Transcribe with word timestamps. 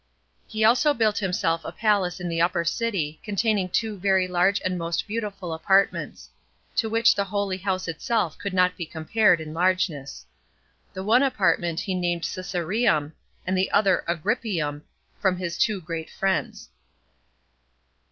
He 0.47 0.63
also 0.65 0.95
built 0.95 1.19
himself 1.19 1.61
a 1.63 1.71
palace 1.71 2.19
in 2.19 2.27
the 2.27 2.41
Upper 2.41 2.65
city, 2.65 3.19
containing 3.23 3.69
two 3.69 3.99
very 3.99 4.27
large 4.27 4.59
and 4.65 4.75
most 4.75 5.05
beautiful 5.07 5.53
apartments; 5.53 6.31
to 6.77 6.89
which 6.89 7.13
the 7.13 7.25
holy 7.25 7.59
house 7.59 7.87
itself 7.87 8.35
could 8.35 8.51
not 8.51 8.75
be 8.75 8.83
compared 8.87 9.39
[in 9.39 9.53
largeness]. 9.53 10.25
The 10.95 11.03
one 11.03 11.21
apartment 11.21 11.81
he 11.81 11.93
named 11.93 12.23
Caesareum, 12.23 13.13
and 13.45 13.55
the 13.55 13.69
other 13.69 14.03
Agrippium, 14.07 14.81
from 15.19 15.37
his 15.37 15.55
[two 15.55 15.79
great] 15.79 16.09
friends. 16.09 16.69